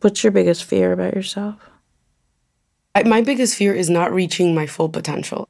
[0.00, 1.56] What's your biggest fear about yourself?
[2.94, 5.48] I, my biggest fear is not reaching my full potential.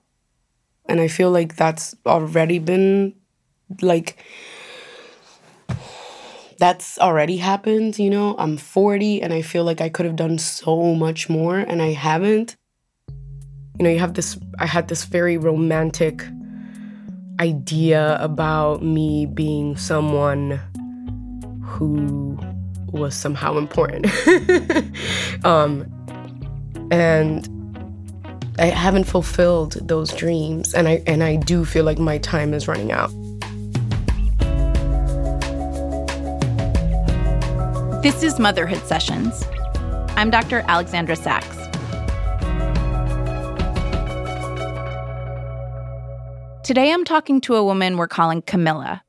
[0.86, 3.14] And I feel like that's already been
[3.82, 4.24] like
[6.58, 8.34] that's already happened, you know?
[8.38, 11.92] I'm 40 and I feel like I could have done so much more and I
[11.92, 12.56] haven't.
[13.78, 16.24] You know, you have this I had this very romantic
[17.38, 20.58] idea about me being someone
[21.62, 22.38] who
[22.92, 24.06] was somehow important.
[25.44, 25.86] um,
[26.90, 27.48] and
[28.58, 32.66] I haven't fulfilled those dreams, and I and I do feel like my time is
[32.66, 33.10] running out.
[38.02, 39.44] This is Motherhood Sessions.
[40.16, 40.64] I'm Dr.
[40.68, 41.56] Alexandra Sacks.
[46.64, 49.02] Today I'm talking to a woman we're calling Camilla.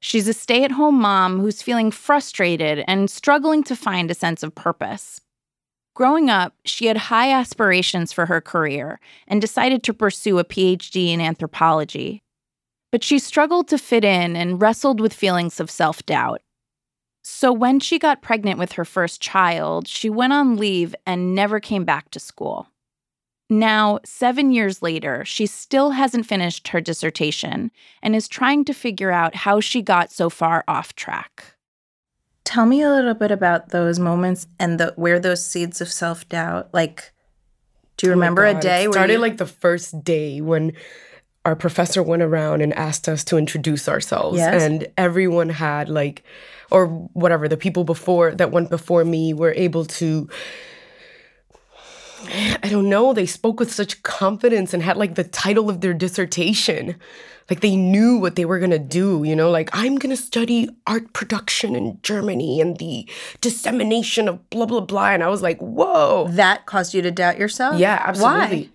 [0.00, 4.42] She's a stay at home mom who's feeling frustrated and struggling to find a sense
[4.42, 5.20] of purpose.
[5.94, 11.08] Growing up, she had high aspirations for her career and decided to pursue a PhD
[11.08, 12.22] in anthropology.
[12.90, 16.40] But she struggled to fit in and wrestled with feelings of self doubt.
[17.22, 21.60] So when she got pregnant with her first child, she went on leave and never
[21.60, 22.68] came back to school.
[23.52, 29.10] Now, seven years later, she still hasn't finished her dissertation and is trying to figure
[29.10, 31.56] out how she got so far off track.
[32.44, 36.28] Tell me a little bit about those moments and the where those seeds of self
[36.28, 36.68] doubt.
[36.72, 37.12] Like,
[37.96, 40.40] do you Oh my remember a day It where started you, like the first day
[40.40, 40.72] when
[41.44, 44.62] our professor went around and asked us to introduce ourselves, Yes.
[44.62, 46.22] and everyone had like,
[46.70, 50.28] or whatever, the people before that went before me were able to.
[52.62, 53.12] I don't know.
[53.12, 56.96] They spoke with such confidence and had like the title of their dissertation.
[57.48, 59.50] Like they knew what they were going to do, you know?
[59.50, 63.08] Like, I'm going to study art production in Germany and the
[63.40, 65.10] dissemination of blah, blah, blah.
[65.10, 66.28] And I was like, whoa.
[66.30, 67.78] that caused you to doubt yourself?
[67.78, 68.62] Yeah, absolutely.
[68.62, 68.68] Why?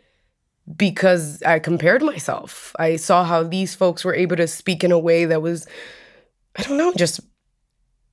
[0.75, 2.75] Because I compared myself.
[2.77, 5.67] I saw how these folks were able to speak in a way that was,
[6.57, 7.21] I don't know, just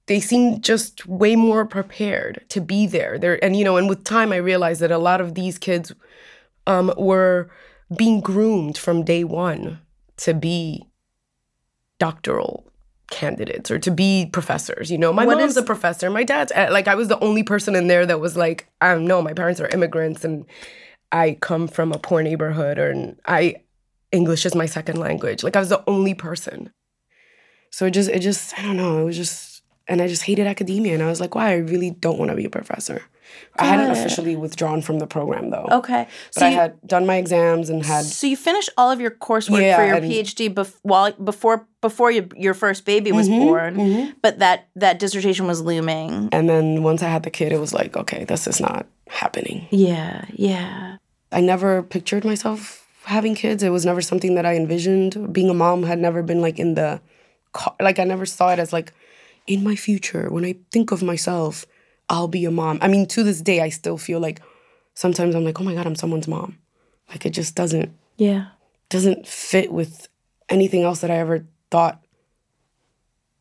[0.07, 3.19] they seemed just way more prepared to be there.
[3.19, 5.93] There and you know, and with time I realized that a lot of these kids
[6.67, 7.51] um were
[7.97, 9.81] being groomed from day one
[10.19, 10.87] to be
[11.99, 12.67] doctoral
[13.11, 14.91] candidates or to be professors.
[14.91, 16.11] You know, my What mom's is- a professor.
[16.11, 18.93] My dad's uh, like I was the only person in there that was like, I
[18.95, 20.47] don't know, my parents are immigrants and
[21.11, 23.57] I come from a poor neighborhood or and I
[24.13, 25.43] English is my second language.
[25.43, 26.71] Like I was the only person.
[27.71, 29.52] So it just it just I don't know, it was just
[29.93, 32.37] and I just hated academia and I was like, why I really don't want to
[32.37, 33.03] be a professor.
[33.59, 33.99] I hadn't it.
[33.99, 35.67] officially withdrawn from the program though.
[35.71, 36.07] Okay.
[36.35, 39.01] But So I you, had done my exams and had so you finished all of
[39.01, 43.29] your coursework Yeah, for your PhD bef- while before before you, your first baby was
[43.29, 44.15] Mhm, born, mhm.
[44.23, 46.29] but that that dissertation was looming.
[46.33, 49.67] And then once I had the kid, it was like, okay, this is not happening.
[49.71, 50.97] Yeah, yeah.
[51.31, 53.63] I never pictured myself having kids.
[53.63, 55.33] It was never something that I envisioned.
[55.33, 57.01] Being a mom had never been like in the,
[57.53, 58.93] car- like I never saw it as like,
[59.47, 61.67] in my future, when I think of myself,
[62.09, 62.79] I'll be a mom.
[62.83, 64.41] I mean, to this day, I still feel like
[64.95, 66.59] sometimes I'm like, oh my God, I'm someone's mom.
[67.09, 68.47] Like it just doesn't, Yeah.
[68.89, 70.09] doesn't fit with
[70.49, 72.03] anything else that I ever thought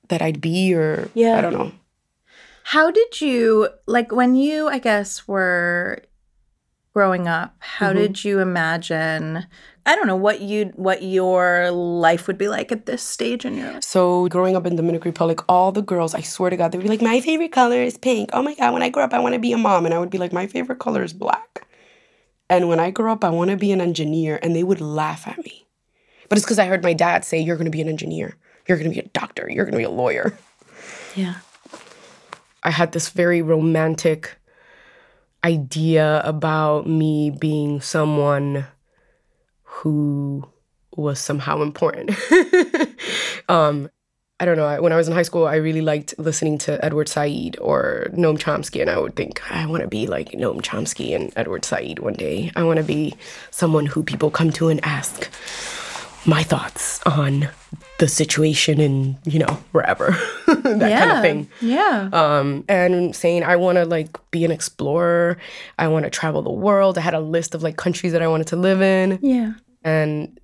[0.07, 1.37] that I'd be or Yeah.
[1.37, 1.71] I don't know.
[2.63, 6.03] How did you like when you I guess were
[6.93, 7.95] growing up, how Mhm.
[7.95, 9.45] did you imagine
[9.85, 13.55] I don't know what you what your life would be like at this stage in
[13.55, 13.83] your life?
[13.83, 16.83] So growing up in Dominican Republic, all the girls, I swear to God, they would
[16.83, 18.29] be like, my favorite color is pink.
[18.33, 19.85] Oh my God, when I grow up, I want to be a mom.
[19.85, 21.65] And I would be like, my favorite color is black.
[22.49, 24.39] And when I grow up, I want to be an engineer.
[24.43, 25.65] And they would laugh at me.
[26.29, 28.37] But it's because I heard my dad say, you're going to be an engineer.
[28.67, 29.49] You're going to be a doctor.
[29.49, 30.37] You're going to be a lawyer.
[31.15, 31.35] Yeah.
[32.63, 34.37] I had this very romantic
[35.43, 38.67] idea about me being someone
[39.81, 40.47] who
[40.95, 42.11] was somehow important.
[43.49, 43.89] um,
[44.39, 44.65] I don't know.
[44.65, 48.07] I- When I was in high school, I really liked listening to Edward Said or
[48.11, 51.63] Noam Chomsky, and I would think, I want to be like Noam Chomsky and Edward
[51.65, 52.51] Said one day.
[52.55, 53.15] I want to be
[53.51, 55.29] someone who people come to and ask
[56.25, 57.49] my thoughts on
[57.97, 60.11] the situation in, you know, wherever,
[60.47, 62.09] that kind of thing Yeah.
[62.13, 65.37] um, and saying I want to like be an explorer.
[65.79, 66.97] I want to travel the world.
[66.97, 69.53] I had a list of like countries that I wanted to live in, yeah.
[69.83, 70.39] And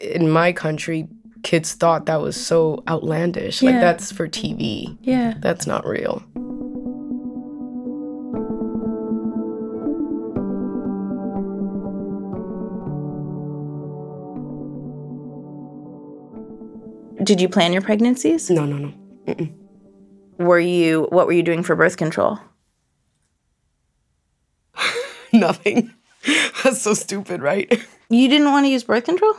[0.00, 1.08] in my country,
[1.42, 3.62] kids thought that was so outlandish.
[3.62, 4.96] Like that's for TV.
[5.02, 5.34] Yeah.
[5.38, 6.22] That's not real.
[17.22, 18.50] Did you plan your pregnancies?
[18.50, 18.92] No, no, no.
[19.26, 19.54] Mm-mm.
[20.38, 22.38] Were you what were you doing for birth control?
[25.32, 25.92] Nothing.
[26.62, 27.70] That's so stupid, right?
[28.08, 29.34] You didn't want to use birth control?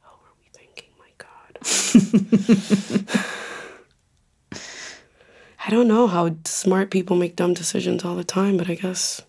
[0.00, 0.90] How were we thinking?
[0.98, 1.58] My God.
[5.66, 9.20] I don't know how smart people make dumb decisions all the time, but I guess.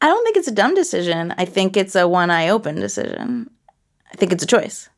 [0.00, 1.34] I don't think it's a dumb decision.
[1.36, 3.50] I think it's a one eye open decision.
[4.12, 4.88] I think it's a choice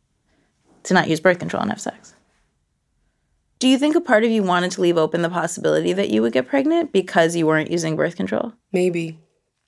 [0.85, 2.14] to not use birth control and have sex.
[3.59, 6.20] Do you think a part of you wanted to leave open the possibility that you
[6.20, 8.53] would get pregnant because you weren't using birth control?
[8.73, 9.19] Maybe.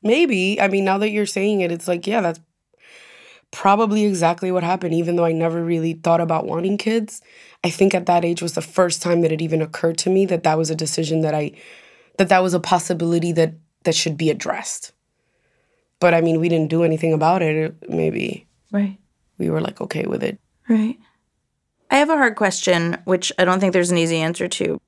[0.05, 0.61] Maybe.
[0.61, 2.41] I mean, now that you're saying it, it's like, yeah, that's
[3.51, 7.23] probably exactly what happened, even though I never really thought about wanting kids.
[7.65, 10.27] I think at that age was the first time that it even occurred to me
[10.27, 11.53] that that was a decision that I,
[12.19, 13.55] that that was a possibility that
[13.85, 14.93] that should be addressed.
[16.01, 17.75] But I mean, we didn't do anything about it.
[17.89, 18.47] Maybe.
[18.71, 18.99] Right.
[19.39, 20.39] We were like okay with it.
[20.69, 20.99] Right.
[21.91, 24.81] I have a hard question, which I don't think there's an easy answer to.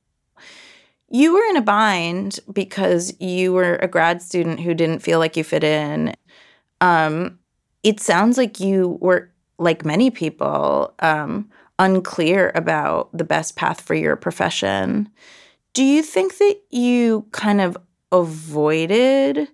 [1.11, 5.37] You were in a bind because you were a grad student who didn't feel like
[5.37, 6.15] you fit in.
[6.81, 7.39] Um,
[7.83, 11.49] it sounds like you were, like many people, um,
[11.79, 15.09] unclear about the best path for your profession.
[15.73, 17.77] Do you think that you kind of
[18.11, 19.49] avoided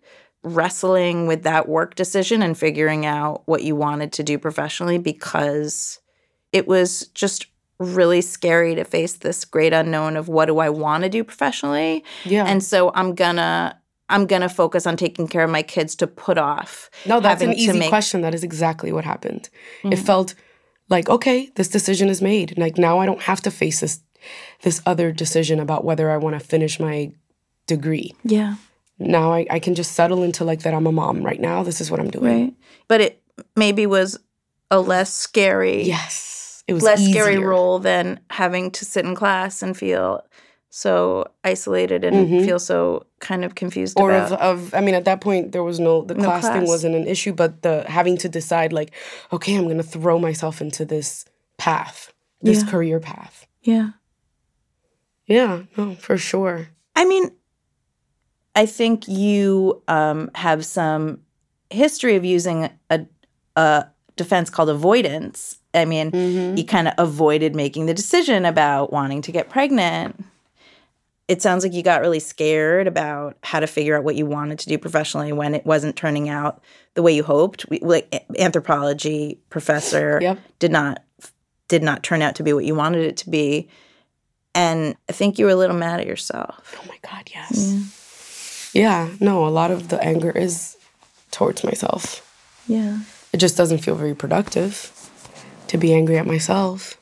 [0.45, 6.01] wrestling with that work decision and figuring out what you wanted to do professionally because
[6.53, 7.47] it was just
[7.83, 12.05] really scary to face this great unknown of what do I want to do professionally?
[12.25, 12.45] Yeah.
[12.47, 16.39] And so I'm gonna I'm gonna focus on taking care of my kids to put
[16.39, 16.91] off.
[17.07, 18.21] No, that's an easy make- question.
[18.23, 19.49] That is exactly what happened.
[19.83, 20.05] It mm-hmm.
[20.05, 20.35] felt
[20.89, 22.59] like, okay, this decision is made.
[22.59, 24.01] Like now I don't have to face this
[24.63, 27.13] this other decision about whether I want to finish my
[27.67, 28.15] degree.
[28.23, 28.57] Yeah.
[28.99, 31.63] Now I, I can just settle into like that I'm a mom right now.
[31.63, 32.45] This is what I'm doing.
[32.45, 32.55] Right.
[32.87, 33.23] But it
[33.57, 34.19] maybe was
[34.71, 36.42] a less scary Yes.
[36.69, 40.25] It was less scary role than having to sit in class and feel
[40.71, 42.45] so isolated and Mhm.
[42.45, 45.63] feel so kind of confused Or about of, of I mean at that point there
[45.65, 48.93] was no the No class, thing wasn't an issue, but the having to decide like,
[49.33, 51.25] okay, I'm gonna throw myself into this
[51.59, 52.71] path, this Yeah.
[52.71, 53.47] career path.
[53.63, 53.91] yeah
[55.27, 56.69] Yeah, no, for sure.
[56.97, 57.31] I mean,
[58.55, 61.21] I think you um, have some
[61.71, 63.07] history of using a,
[63.57, 63.87] a
[64.17, 65.57] defense called avoidance.
[65.75, 66.59] I mean, Mhm.
[66.59, 70.23] you kind of avoided making the decision about wanting to get pregnant.
[71.29, 74.59] It sounds like you got really scared about how to figure out what you wanted
[74.61, 76.61] to do professionally when it wasn't turning out
[76.95, 77.65] the way you hoped.
[77.71, 80.39] We, like anthropology professor Yep.
[80.59, 81.03] did not
[81.69, 83.67] did not turn out to be what you wanted it to be,
[84.55, 86.77] and I think you were a little mad at yourself.
[86.79, 88.71] Oh my God, yes.
[88.75, 90.77] Yeah, no, a lot of the anger is
[91.31, 92.21] towards myself.
[92.67, 92.99] Yeah.
[93.33, 94.93] It just doesn't feel very productive
[95.69, 96.99] to be angry at myself.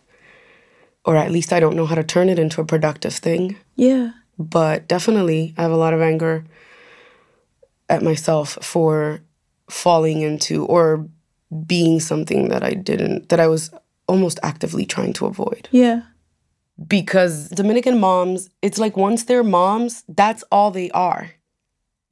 [1.04, 3.56] Or at least I don't know how to turn it into a productive thing.
[3.74, 4.12] Yeah.
[4.38, 6.44] But definitely, I have a lot of anger
[7.88, 9.20] at myself for
[9.68, 11.08] falling into or
[11.66, 13.70] being something that I didn't, that I was
[14.06, 15.68] almost actively trying to avoid.
[15.72, 16.02] Yeah.
[16.86, 21.32] Because Dominican moms, it's like once they're moms, that's all they are.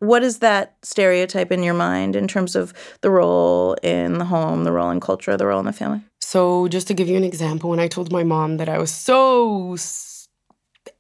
[0.00, 4.64] What is that stereotype in your mind in terms of the role in the home,
[4.64, 6.02] the role in culture, the role in the family?
[6.20, 8.92] So, just to give you an example, when I told my mom that I was
[8.92, 9.76] so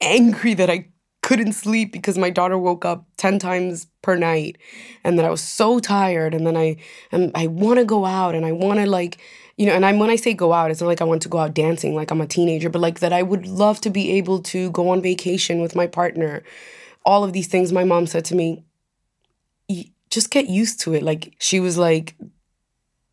[0.00, 0.88] angry that I
[1.22, 4.56] couldn't sleep because my daughter woke up 10 times per night
[5.04, 6.76] and that I was so tired and then I
[7.12, 9.18] and I want to go out and I want to like
[9.56, 11.28] you know and I when I say go out it's not like I want to
[11.28, 14.12] go out dancing like I'm a teenager but like that I would love to be
[14.12, 16.42] able to go on vacation with my partner
[17.04, 18.64] all of these things my mom said to me "Y-
[20.10, 21.02] just get used to it.
[21.02, 22.14] Like she was like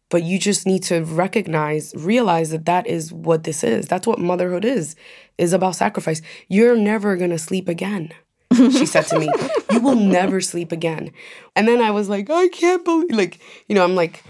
[0.09, 3.87] but you just need to recognize realize that that is what this is.
[3.87, 4.95] That's what motherhood is
[5.37, 6.21] is about sacrifice.
[6.47, 8.11] You're never going to sleep again
[8.53, 9.29] she said to me.
[9.71, 11.11] You will never sleep again.
[11.55, 14.23] And then i was like i can't believe like you know i'm like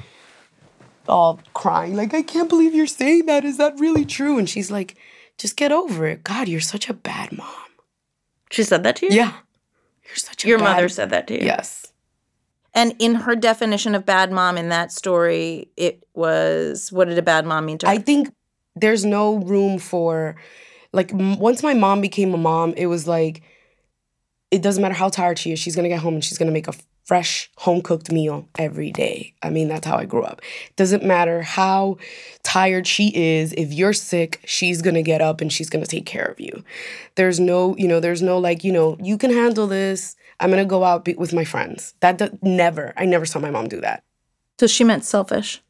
[1.07, 3.45] all crying like i can't believe you're saying that.
[3.45, 4.39] Is that really true?
[4.39, 4.95] And she's like
[5.37, 6.23] just get over it.
[6.23, 7.47] God you're such a bad mom.
[8.49, 9.11] She said that to you?
[9.11, 9.33] yeah.
[10.05, 11.45] You're such a Your bad- mother said that to you?
[11.45, 11.91] yes
[12.75, 17.21] And in her definition of bad mom in that story, it was what did a
[17.21, 17.93] bad mom mean to her?
[17.93, 18.29] I think
[18.75, 20.35] there's no room for
[20.91, 23.41] like m- once my mom became a mom, it was like
[24.51, 26.67] it doesn't matter how tired she is, she's gonna get home and she's gonna make
[26.67, 26.73] a
[27.05, 29.33] fresh home cooked meal every day.
[29.41, 30.41] I mean, that's how I grew up.
[30.75, 31.97] Doesn't matter how
[32.43, 36.25] tired she is, if you're sick, she's gonna get up and she's gonna take care
[36.25, 36.63] of you.
[37.15, 40.15] There's no, you know, there's no like, you know, you can handle this.
[40.39, 41.93] I'm gonna go out be- with my friends.
[42.01, 44.03] That do- never, I never saw my mom do that.
[44.59, 45.61] so she meant selfish.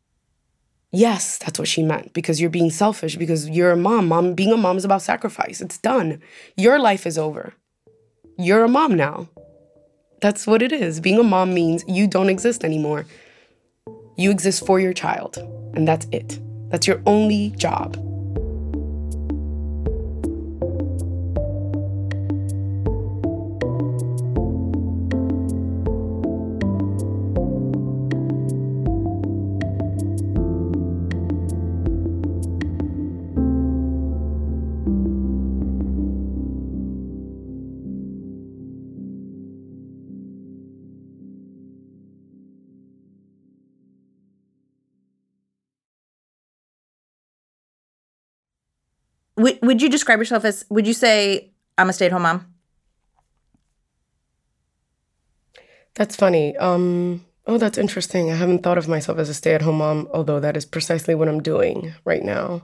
[0.92, 4.08] Yes, that's what she meant because you're being selfish because you're a mom.
[4.08, 5.60] Mom being a mom is about sacrifice.
[5.60, 6.22] It's done.
[6.56, 7.54] Your life is over.
[8.38, 9.28] You're a mom now.
[10.22, 11.00] That's what it is.
[11.02, 13.06] Being a mom means you don't exist anymore.
[14.18, 15.38] You exist for your child,
[15.74, 16.40] and that's it.
[16.70, 17.98] That's your only job.
[49.46, 52.48] Would, would you describe yourself as, would you say, I'm a stay at home mom?
[55.94, 56.58] That's funny.
[56.58, 58.32] Um, oh, that's interesting.
[58.32, 61.14] I haven't thought of myself as a stay at home mom, although that is precisely
[61.14, 62.64] what I'm doing right now.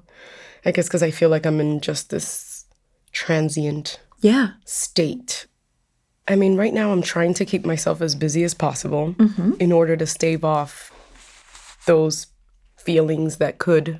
[0.66, 2.66] I guess because I feel like I'm in just this
[3.12, 4.54] transient Yeah.
[4.66, 5.46] state.
[6.28, 9.52] I mean, right now I'm trying to keep myself as busy as possible Mm-hmm.
[9.60, 10.92] in order to stave off
[11.86, 12.26] those
[12.76, 14.00] feelings that could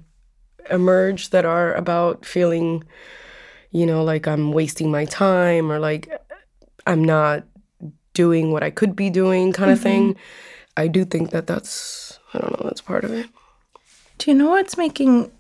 [0.70, 2.84] emerge that are about feeling,
[3.72, 6.10] you know, like I'm wasting my time or like
[6.86, 7.44] I'm not
[8.14, 9.84] doing what I could be doing kind of Mm-hmm.
[9.84, 10.16] thing.
[10.78, 13.28] I do think that that's, I don't know, that's part of it.
[14.18, 15.32] Do you know what's making,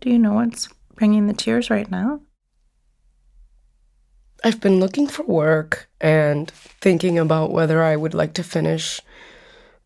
[0.00, 2.20] do you know what's bringing the tears right now?
[4.44, 9.00] I've been looking for work and thinking about whether I would like to finish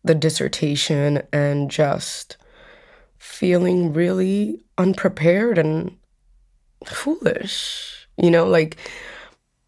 [0.03, 2.37] the dissertation and just
[3.23, 5.97] feeling really unprepared and
[6.85, 8.07] foolish.
[8.17, 8.75] You know, like,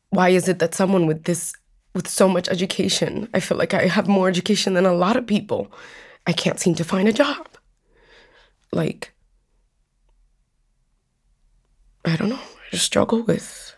[0.09, 1.53] why is it that someone with this,
[1.93, 5.25] with so much education, I feel like I have more education than a lot of
[5.25, 5.71] people,
[6.27, 7.47] I can't seem to find a job?
[8.73, 9.13] Like,
[12.03, 12.35] I don't know.
[12.35, 13.73] I just struggle with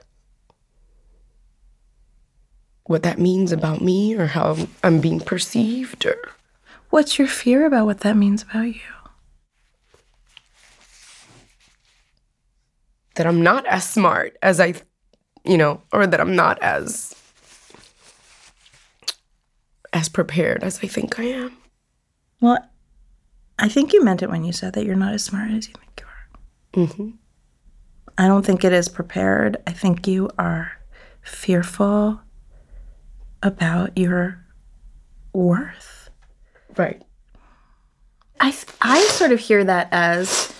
[2.86, 6.18] what that means about me or how I'm being perceived or
[6.90, 8.82] What's your fear about what that means about you?
[13.18, 14.74] That I'm not as smart as I,
[15.44, 17.14] you know, or that I'm not as
[19.94, 21.58] as prepared as I think I am.
[22.40, 22.60] Well,
[23.58, 25.74] I think you meant it when you said that you're not as smart as you
[25.74, 26.04] think
[26.76, 26.86] you are.
[26.86, 27.10] hmm
[28.20, 29.58] I don't think it is prepared.
[29.68, 30.72] I think you are
[31.22, 32.20] fearful
[33.44, 34.44] about your
[35.34, 36.10] worth.
[36.76, 37.02] Right.
[38.40, 40.52] I th- I sort of hear that as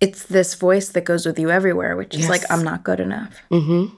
[0.00, 3.40] it's this voice that goes with you everywhere, which is like I'm not good enough.
[3.50, 3.94] Mm-hmm.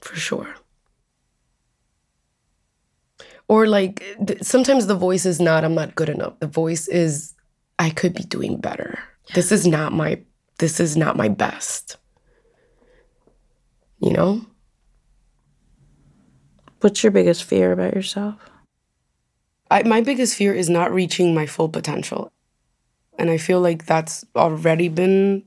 [0.00, 0.54] For sure.
[3.48, 6.38] Or like th- sometimes the voice is not I'm not good enough.
[6.40, 7.34] The voice is
[7.78, 8.98] I could be doing better.
[9.34, 10.22] This is not my
[10.58, 11.96] this is not my best.
[14.00, 14.46] You know?
[16.80, 18.36] What's your biggest fear about yourself?
[19.70, 22.32] I, my biggest fear is not reaching my full potential.
[23.18, 25.42] And I feel like that's already been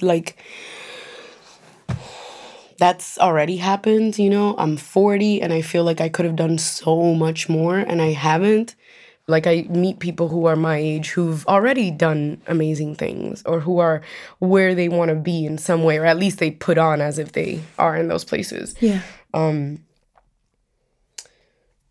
[0.00, 0.36] like
[2.78, 4.54] that's already happened, you know?
[4.58, 8.12] I'm 40 and I feel like I could have done so much more and I
[8.12, 8.74] haven't.
[9.28, 13.78] Like I meet people who are my age who've already done amazing things or who
[13.78, 14.02] are
[14.38, 17.18] where they want to be in some way or at least they put on as
[17.18, 18.76] if they are in those places.
[18.80, 19.02] Yeah.
[19.34, 19.84] Um,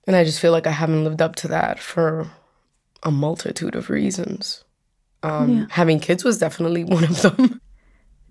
[0.08, 2.30] and I just feel like I haven't lived up to that for
[3.04, 4.65] a multitude of reasons.
[5.26, 5.66] Um, Yeah.
[5.70, 7.62] Having kids was definitely one of them.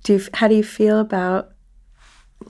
[0.02, 1.50] Do you, how do you feel about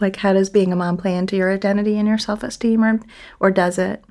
[0.00, 3.00] like how does being a mom play into your identity and your self-esteem or
[3.38, 4.04] or does it?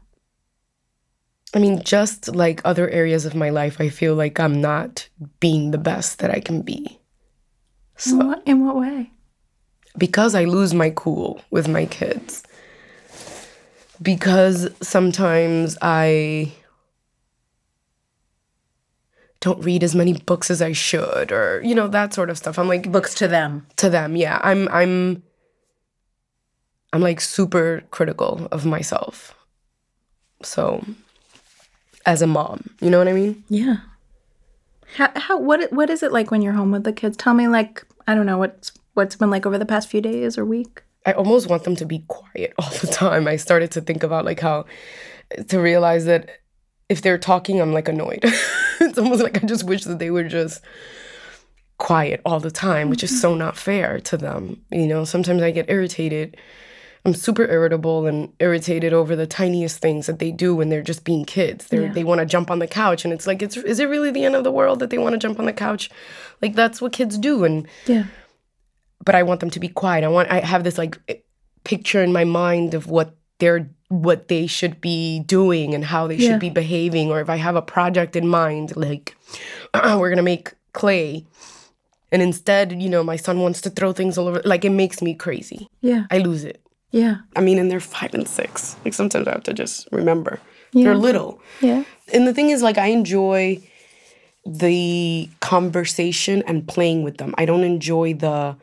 [1.54, 5.08] I mean, just like other areas of my life, I feel like I'm not
[5.40, 7.00] being the best that I can be.
[7.96, 9.12] So, in, what, in what way?
[9.98, 12.44] because I lose my cool with my kids.
[14.02, 16.52] Because sometimes I
[19.44, 22.58] don't read as many books as I should or you know that sort of stuff.
[22.58, 23.68] I'm like Books to them.
[23.76, 24.40] to them, yeah.
[24.42, 25.22] I'm I'm
[26.94, 29.36] I'm like super critical of myself.
[30.44, 30.86] So
[32.06, 33.44] as a mom, you know what I mean?
[33.50, 33.78] Yeah.
[34.96, 37.18] How, how what what is it like when you're home with the kids?
[37.18, 40.38] Tell me like I don't know what's what's been like over the past few days
[40.38, 40.84] or week.
[41.06, 43.28] I almost want them to be quiet all the time.
[43.28, 44.68] I started to think about like how
[45.50, 46.30] to realize that
[46.88, 48.24] if they're talking, I'm like annoyed.
[48.94, 50.62] it's almost like I just wish that they were just
[51.80, 53.40] quiet all the time, which is so mm-hmm.
[53.40, 54.62] not fair to them.
[54.72, 56.38] You know, sometimes I get irritated.
[57.06, 61.04] I'm super irritable and irritated over the tiniest things that they do when they're just
[61.04, 61.68] being kids.
[61.68, 61.92] They Yeah.
[61.92, 64.24] they want to jump on the couch, and it's like, it's is it really the
[64.24, 65.90] end of the world that they want to jump on the couch?
[66.42, 68.06] Like that's what kids do, and Yeah.
[69.04, 70.04] but I want them to be quiet.
[70.04, 71.24] I want I have this like
[71.64, 73.70] picture in my mind of what they're
[74.02, 76.32] what they should be doing and how they Yeah.
[76.32, 79.16] should be behaving or if I have a project in mind like
[79.74, 81.26] we're going to make clay
[82.12, 85.02] and instead, you know, my son wants to throw things all over like it makes
[85.02, 85.68] me crazy.
[85.82, 86.06] Yeah.
[86.12, 86.62] I lose it.
[86.92, 87.18] Yeah.
[87.36, 88.76] I mean, and they're 5 and 6.
[88.86, 90.40] Like sometimes I have to just remember.
[90.74, 90.84] Yeah.
[90.86, 91.40] They're little.
[91.60, 91.84] Yeah.
[92.14, 93.62] And the thing is, like, I enjoy
[94.46, 97.34] the conversation and playing with them.
[97.38, 98.58] I don't enjoy the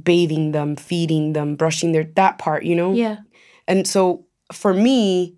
[0.00, 2.92] bathing them, feeding them, brushing their that part, you know?
[2.92, 3.18] Yeah.
[3.68, 5.34] And so for me,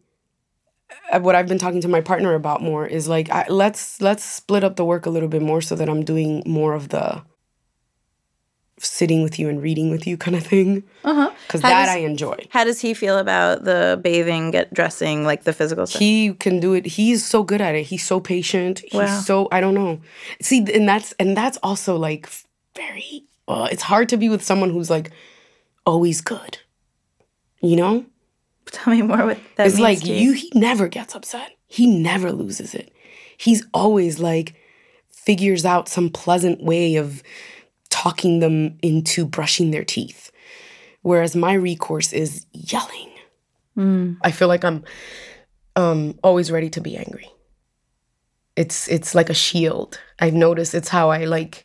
[1.13, 4.25] uh, what I've been talking to my partner about more is like, I, let's let's
[4.25, 7.23] split up the work a little bit more so that I'm doing more of the
[8.81, 11.31] sitting with you and reading with you kind of thing Uh-huh.
[11.47, 12.37] because that does- I enjoy.
[12.51, 15.99] How does he feel about the bathing, get dressing, like the physical stuff?
[15.99, 19.21] he can do it he's so good at it he's so patient he's Wow.
[19.21, 20.01] so i don't know
[20.41, 22.29] see and that's and that's also like
[22.77, 25.11] very uh, it's hard to be with someone who's like
[25.85, 26.59] always good
[27.61, 28.05] you know
[28.73, 32.33] Tell me more what that it's like to you he never gets upset he never
[32.33, 32.93] loses it
[33.37, 34.55] he's always like
[35.11, 37.23] figures out some pleasant way of
[37.91, 40.31] talking them into brushing their teeth
[41.03, 43.09] whereas my recourse is yelling
[44.23, 44.85] I feel like I'm
[45.77, 47.31] um, always ready to be angry.
[48.57, 50.01] It's it's like a shield.
[50.19, 51.65] I've noticed it's how I like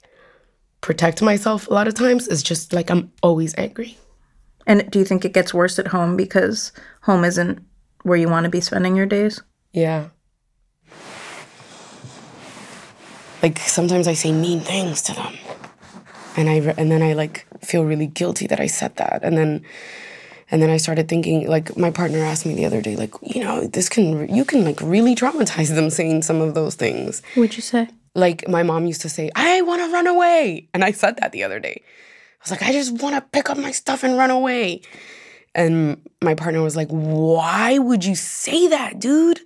[0.82, 2.28] protect myself a lot of times.
[2.28, 3.98] It's just like I'm always angry.
[4.66, 7.64] And do you think it gets worse at home because home isn't
[8.04, 9.42] where you want to be spending your days?
[9.72, 10.10] Yeah.
[13.42, 15.34] Like sometimes I say mean things to them,
[16.38, 19.38] and I re- and then I like feel really guilty that I said that, and
[19.38, 19.66] then
[20.50, 23.44] and then I started thinking like my partner asked me the other day like you
[23.44, 27.22] know this can you can like really traumatize them saying some of those things.
[27.36, 27.90] What'd you say?
[28.16, 30.68] like my mom used to say, I want to run away.
[30.74, 31.82] And I said that the other day.
[32.44, 34.82] I was like, I just want to pick up my stuff and run away.
[35.56, 39.40] And my partner was like, Why would you say that, dude?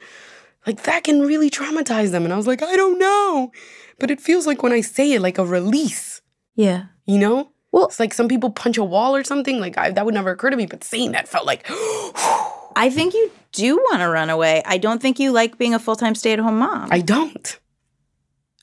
[0.65, 2.24] Like, that can really traumatize them.
[2.24, 3.52] And I was like, I don't know.
[4.00, 6.22] But it feels like when I say it, like a release,
[6.56, 6.86] Yeah.
[7.06, 7.52] you know?
[7.72, 9.60] Well- it's like some people punch a wall or something.
[9.60, 10.65] Like, I, that would never occur to me.
[10.65, 11.65] But saying that felt like,
[12.76, 14.63] I think you do want to run away.
[14.65, 16.89] I don't think you like being a full time stay at home mom.
[16.91, 17.60] I don't.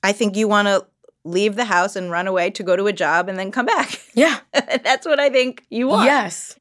[0.03, 0.87] I think you want to
[1.25, 4.01] leave the house and run away to go to a job and then come back.
[4.17, 4.39] Yeah.
[4.53, 6.05] that's what I think you want.
[6.05, 6.57] Yes.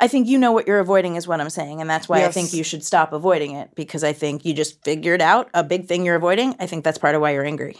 [0.00, 1.82] I think you know what you're avoiding is what I'm saying.
[1.82, 4.82] And that's why I think you should stop avoiding it because I think you just
[4.82, 6.56] figured out a big thing you're avoiding.
[6.58, 7.76] I think that's part of why you're angry.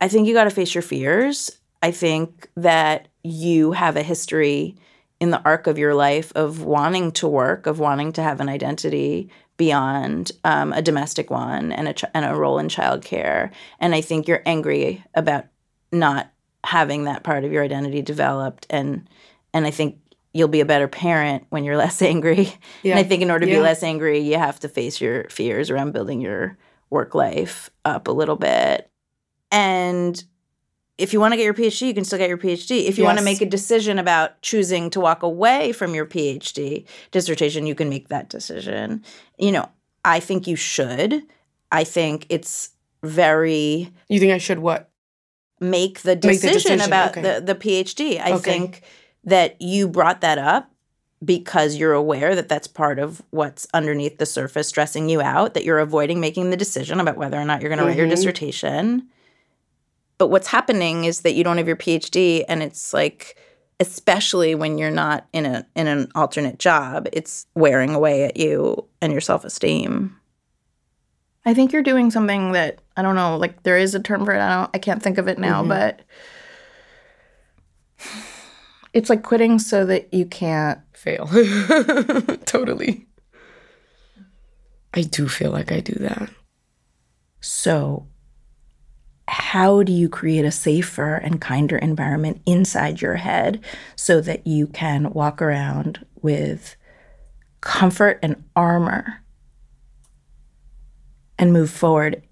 [0.00, 1.50] I think you got to face your fears.
[1.82, 4.76] I think that you have a history
[5.20, 8.48] in the arc of your life of wanting to work, of wanting to have an
[8.48, 13.50] identity beyond um, a domestic one and a, ch- and a role in childcare.
[13.78, 15.44] And I think you're angry about
[15.92, 16.32] not
[16.64, 18.66] having that part of your identity developed.
[18.70, 19.06] And
[19.52, 19.98] and I think
[20.32, 22.52] you'll be a better parent when you're less angry.
[22.82, 22.92] Yeah.
[22.92, 23.58] And I think in order to Yeah.
[23.58, 26.56] be less angry, you have to face your fears around building your
[26.90, 28.90] work life up a little bit.
[29.50, 30.22] And
[30.98, 32.86] if you want to get your PhD, you can still get your PhD.
[32.86, 36.84] If you want to make a decision about choosing to walk away from your PhD
[37.12, 39.04] dissertation, you can make that decision.
[39.38, 39.68] You know,
[40.04, 41.22] I think you should.
[41.70, 42.70] I think it's
[43.04, 44.90] very You think I should what?
[45.60, 47.22] make the the decision, decision, about okay.
[47.22, 48.20] the, the PhD.
[48.20, 48.50] I Okay.
[48.50, 48.82] think
[49.24, 50.70] that you brought that up
[51.24, 55.64] because you're aware that that's part of what's underneath the surface stressing you out, that
[55.64, 58.10] you're avoiding making the decision about whether or not you're going to write your Mhm.
[58.10, 59.08] dissertation.
[60.18, 63.36] But what's happening is that you don't have your PhD and it's like
[63.80, 68.84] especially when you're not in a in an alternate job, it's wearing away at you
[69.00, 70.16] and your self-esteem.
[71.46, 74.32] I think you're doing something that I don't know, like there is a term for
[74.34, 74.40] it.
[74.40, 75.68] I don't I can't think of it now, Mhm.
[75.68, 76.00] but
[78.92, 81.26] it's like quitting so that you can't fail.
[82.46, 83.06] totally.
[84.94, 86.30] I do feel like I do that.
[87.40, 88.06] So,
[89.28, 93.62] how do you create a safer and kinder environment inside your head
[93.94, 96.76] so that you can walk around with
[97.60, 99.22] comfort and armor
[101.38, 102.22] and move forward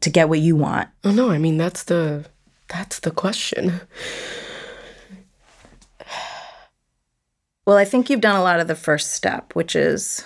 [0.00, 0.88] to get what you want?
[1.02, 2.26] Oh no, I mean that's the
[2.68, 3.80] that's the question.
[7.66, 10.24] Well, I think you've done a lot of the first step, which is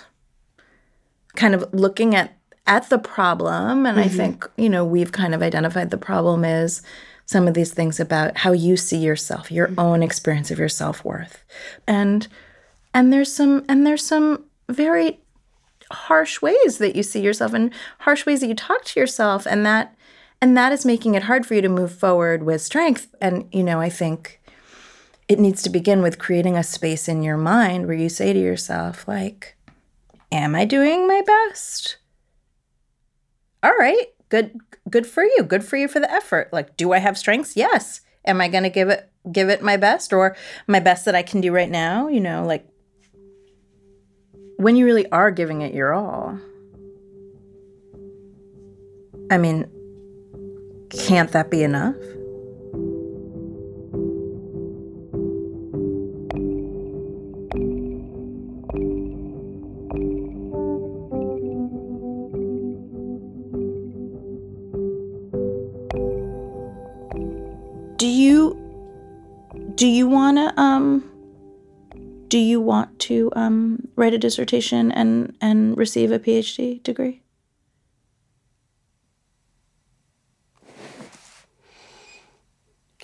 [1.36, 2.37] kind of looking at
[2.68, 4.16] at the problem and I mm-hmm.
[4.16, 6.82] think, you know, we've kind of identified the problem is
[7.24, 9.80] some of these things about how you see yourself, your mm-hmm.
[9.80, 11.44] own experience of your self-worth.
[11.86, 12.28] And
[12.94, 15.18] and there's some and there's some very
[15.90, 19.64] harsh ways that you see yourself and harsh ways that you talk to yourself and
[19.64, 19.96] that
[20.40, 23.62] and that is making it hard for you to move forward with strength and you
[23.62, 24.40] know, I think
[25.26, 28.38] it needs to begin with creating a space in your mind where you say to
[28.38, 29.56] yourself, like,
[30.30, 31.96] Am I doing my best?
[33.62, 35.42] All right, good good for you.
[35.42, 36.52] Good for you for the effort.
[36.52, 37.56] Like, do I have strengths?
[37.56, 38.00] Yes.
[38.24, 41.40] Am I gonna give it give it my best or my best that I can
[41.40, 42.08] do right now?
[42.08, 42.66] You know, like
[44.56, 46.38] when you really are giving it your all.
[49.30, 49.68] I mean,
[50.90, 51.96] can't that be enough?
[67.98, 68.56] Do you
[69.74, 71.02] do you want to um
[72.28, 77.22] do you want to um write a dissertation and and receive a PhD degree?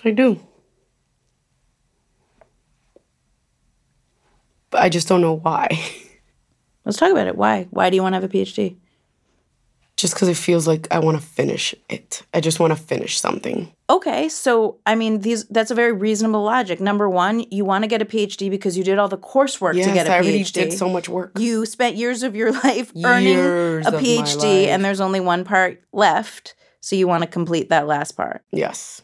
[0.05, 0.39] I do.
[4.69, 5.67] But I just don't know why.
[6.85, 7.35] Let's talk about it.
[7.35, 7.67] Why?
[7.71, 8.77] Why do you want to have a PhD?
[9.97, 12.23] Just because it feels like I want to finish it.
[12.33, 13.71] I just want to finish something.
[13.89, 16.81] Okay, so I mean, these that's a very reasonable logic.
[16.81, 19.87] Number one, you want to get a PhD because you did all the coursework Yes,
[19.87, 20.53] to get a I already PhD.
[20.53, 21.39] did so much work.
[21.39, 25.81] you spent years of your life earning Years a PhD, and there's only one part
[25.93, 26.55] left.
[26.81, 28.43] So you want to complete that last part.
[28.51, 29.01] Yes.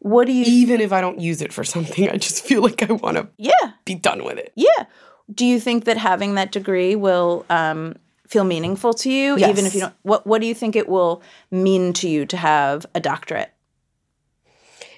[0.00, 0.44] What do you?
[0.44, 3.28] Even if I don't use it for something, I just feel like I want to
[3.38, 4.52] yeah, be done with it.
[4.56, 4.86] yeah.
[5.32, 7.94] Do you think that having that degree will um,
[8.30, 9.94] feel meaningful to you, even if you don't?
[10.02, 13.50] What What do you think it will mean to you to have a doctorate?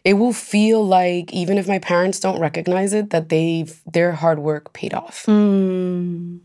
[0.04, 4.38] It will feel like even if my parents don't recognize it, that they've their hard
[4.38, 5.24] work paid off.
[5.26, 6.40] Mm.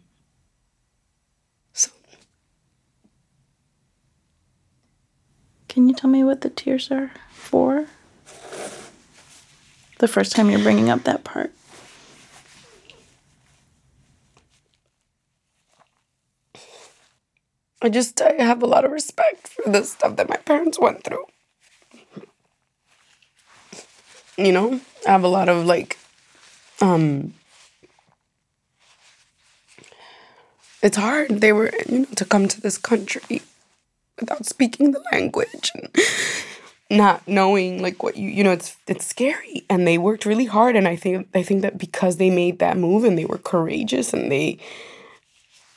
[1.73, 1.91] So
[5.67, 7.87] Can you tell me what the tears are for?
[9.99, 11.51] The first time you're bringing up that part.
[17.81, 21.03] I just I have a lot of respect for the stuff that my parents went
[21.03, 21.25] through.
[24.37, 25.97] You know, I have a lot of like
[26.81, 27.33] um
[30.81, 31.41] it's hard.
[31.41, 33.41] They were, you know, to come to this country
[34.19, 35.89] without speaking the language and
[36.89, 39.65] not knowing like what you you know, it's it's scary.
[39.69, 42.77] And they worked really hard and I think I think that because they made that
[42.77, 44.57] move and they were courageous and they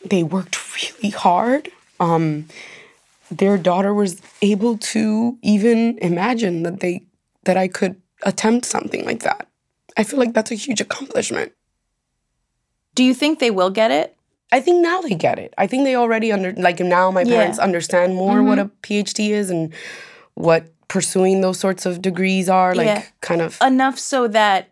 [0.05, 1.71] they worked really hard.
[2.01, 2.49] Um,
[3.31, 7.03] their daughter was able to even imagine that they
[7.45, 9.47] that I could attempt something like that.
[9.97, 11.53] I feel like that's a huge accomplishment.
[12.95, 14.17] Do you think they will get it?
[14.53, 15.55] I think now they get it.
[15.57, 17.37] I think they already under like now my Yeah.
[17.37, 19.73] parents understand more what a PhD is and
[20.35, 23.03] what pursuing those sorts of degrees are like Yeah.
[23.21, 24.71] kind of Enough so that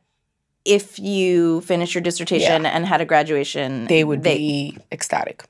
[0.64, 5.44] if you finish your dissertation and had a graduation, they would be ecstatic.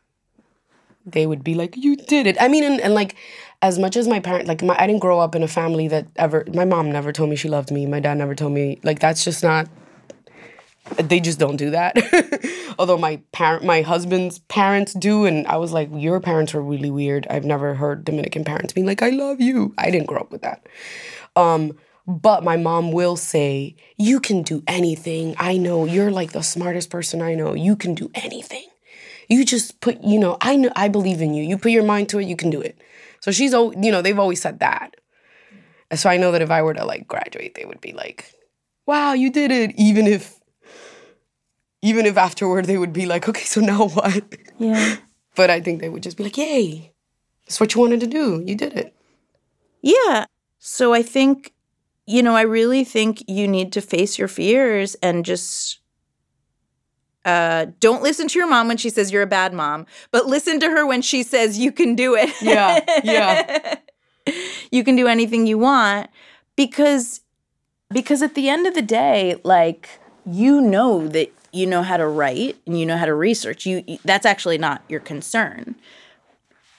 [1.13, 3.15] They would be like, "You did it." I mean, and, and like,
[3.63, 6.07] as much as my parent, like, my I didn't grow up in a family that
[6.17, 6.45] ever.
[6.55, 7.87] My mom never told me she loved me.
[7.87, 8.79] My dad never told me.
[8.83, 9.69] Like, that's just not.
[10.97, 11.97] They just don't do that.
[12.79, 16.91] Although my parent, my husband's parents do, and I was like, "Your parents were really
[16.91, 20.31] weird." I've never heard Dominican parents being like, "I love you." I didn't grow up
[20.31, 20.67] with that.
[21.37, 21.77] Um,
[22.09, 25.35] but my mom will say, You can do anything.
[25.39, 27.53] I know you're like the smartest person I know.
[27.53, 28.65] You can do anything.
[29.29, 31.43] You just put, you know, I know I believe in you.
[31.43, 32.81] You put your mind to it, you can do it.
[33.21, 34.97] So she's you know, they've always said that.
[35.91, 38.33] And so I know that if I were to like graduate, they would be like,
[38.87, 39.73] Wow, you did it.
[39.77, 40.39] Even if
[41.83, 44.25] even if afterward they would be like, Okay, so now what?
[44.59, 44.97] Yeah.
[45.35, 46.93] But I think they would just be like, Yay.
[47.47, 48.43] That's what you wanted to do.
[48.45, 48.95] You did it.
[49.81, 50.27] Yeah.
[50.59, 51.55] So I think,
[52.07, 55.81] you know, I really think you need to face your fears and just
[57.25, 60.59] uh, don't listen to your mom when she says you're a bad mom, but listen
[60.61, 62.31] to her when she says you can do it.
[62.41, 63.77] Yeah, yeah.
[64.71, 66.09] you can do anything you want
[66.57, 67.21] because
[67.93, 69.89] because at the end of the day, like
[70.27, 73.67] you know that you know how to write and you know how to research.
[73.67, 75.75] You you- that's actually not your concern.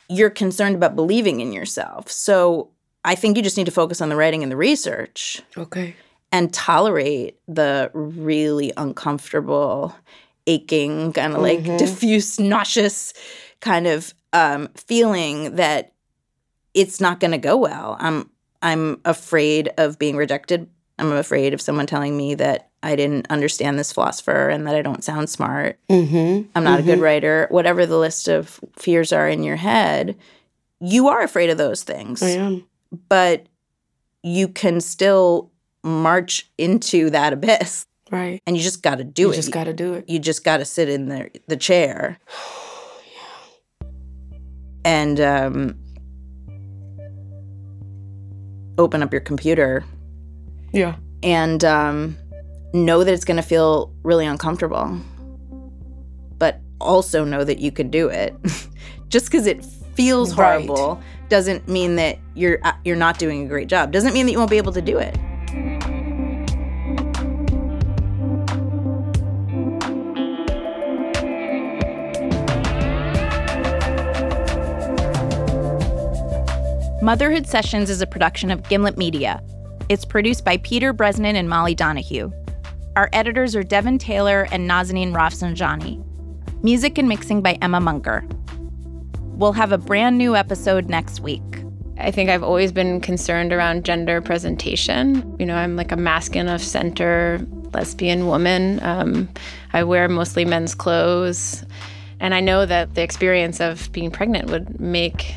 [0.07, 2.09] You're concerned about believing in yourself.
[2.09, 2.69] So
[3.05, 5.95] I think you just need to focus on the writing and the research Okay.
[6.31, 9.95] and tolerate the really uncomfortable,
[10.49, 13.13] aching, kind of like diffuse, nauseous
[13.61, 15.93] kind of um, feeling that
[16.73, 17.95] it's not going to go well.
[17.99, 18.29] I'm
[18.61, 20.67] I'm afraid of being rejected.
[20.97, 24.81] I'm afraid of someone telling me that I didn't understand this philosopher and that I
[24.81, 25.79] don't sound smart.
[25.89, 26.49] Mm-hmm.
[26.55, 27.47] I'm not a good writer.
[27.51, 30.17] Whatever the list of fears are in your head,
[30.81, 32.65] you are afraid of those things I am.
[33.07, 33.45] but
[34.23, 35.51] you can still
[35.83, 37.85] march into that abyss.
[38.11, 38.41] Right.
[38.47, 39.35] And you just got to do you it.
[39.35, 40.05] You just got to do it.
[40.07, 42.19] You just got to sit in the the chair.
[44.85, 45.77] And um,
[48.77, 49.83] open up your computer.
[50.71, 50.95] Yeah.
[51.21, 52.17] And um,
[52.73, 54.99] know that it's going to feel really uncomfortable.
[56.37, 58.33] But also know that you can do it.
[59.09, 61.29] just because it feels horrible right.
[61.29, 63.91] doesn't mean that you're uh, you're not doing a great job.
[63.91, 65.17] Doesn't mean that you won't be able to do it.
[77.09, 79.41] Motherhood Sessions is a production of Gimlet Media.
[79.89, 82.31] It's produced by Peter Bresnan and Molly Donahue.
[82.95, 86.05] Our editors are Devon Taylor and Nazanin Rafsanjani.
[86.61, 88.23] Music and mixing by Emma Munger.
[89.23, 91.41] We'll have a brand new episode next week.
[91.97, 95.35] I think I've always been concerned around gender presentation.
[95.39, 97.43] You know, I'm like a masculine of center
[97.73, 98.83] lesbian woman.
[98.83, 99.29] Um,
[99.73, 101.65] I wear mostly men's clothes.
[102.19, 105.33] And I know that the experience of being pregnant would make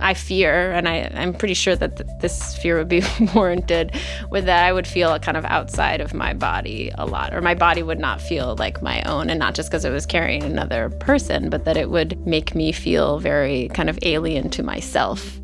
[0.00, 3.02] I fear, and I, I'm pretty sure that th- this fear would be
[3.34, 3.92] warranted,
[4.30, 7.54] with that I would feel kind of outside of my body a lot, or my
[7.54, 10.88] body would not feel like my own, and not just because it was carrying another
[10.88, 15.41] person, but that it would make me feel very kind of alien to myself.